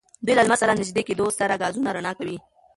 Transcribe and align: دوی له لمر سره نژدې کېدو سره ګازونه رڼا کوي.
دوی 0.25 0.33
له 0.37 0.43
لمر 0.45 0.57
سره 0.61 0.77
نژدې 0.79 1.03
کېدو 1.07 1.25
سره 1.39 1.59
ګازونه 1.61 1.89
رڼا 1.95 2.11
کوي. 2.19 2.37